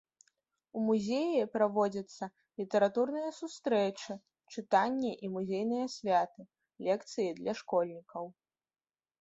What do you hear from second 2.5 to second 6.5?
літаратурныя сустрэчы, чытанні і музейныя святы,